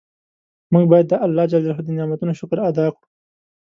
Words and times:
مونږ 0.71 0.85
باید 0.91 1.07
د 1.09 1.13
الله 1.25 1.45
ج 1.51 1.53
د 1.83 1.89
نعمتونو 1.97 2.33
شکر 2.39 2.57
ادا 2.69 2.85
کړو. 2.95 3.05